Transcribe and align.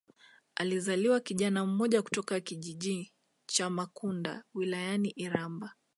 Alizaliwa 0.55 1.19
kijana 1.19 1.65
mmoja 1.65 2.01
kutoka 2.01 2.39
kijiji 2.39 3.13
cha 3.45 3.69
Makunda 3.69 4.43
wilayani 4.53 5.09
Iramba 5.15 5.75